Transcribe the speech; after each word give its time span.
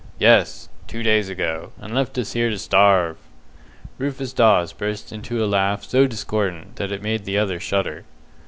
"Yes; 0.17 0.67
two 0.87 1.03
days 1.03 1.29
ago, 1.29 1.73
and 1.79 1.93
left 1.93 2.17
us 2.17 2.33
here 2.33 2.49
to 2.49 2.57
starve." 2.57 3.17
Rufus 3.99 4.33
Dawes 4.33 4.73
burst 4.73 5.11
into 5.11 5.45
a 5.45 5.45
laugh 5.45 5.83
so 5.83 6.07
discordant 6.07 6.77
that 6.77 6.91
it 6.91 7.03
made 7.03 7.23
the 7.23 7.37
other 7.37 7.59
shudder. 7.59 8.03